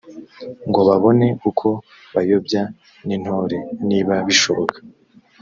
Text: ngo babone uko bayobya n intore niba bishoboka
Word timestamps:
ngo 0.67 0.81
babone 0.89 1.27
uko 1.49 1.67
bayobya 2.13 2.63
n 3.07 3.09
intore 3.15 3.57
niba 3.87 4.15
bishoboka 4.27 4.77